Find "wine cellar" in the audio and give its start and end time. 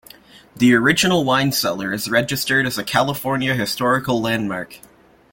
1.23-1.93